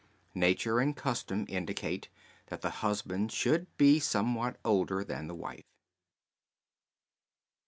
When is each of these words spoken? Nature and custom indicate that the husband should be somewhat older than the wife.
Nature 0.33 0.79
and 0.79 0.97
custom 0.97 1.45
indicate 1.47 2.09
that 2.47 2.61
the 2.63 2.71
husband 2.81 3.31
should 3.31 3.67
be 3.77 3.99
somewhat 3.99 4.57
older 4.65 5.03
than 5.03 5.27
the 5.27 5.35
wife. 5.35 5.69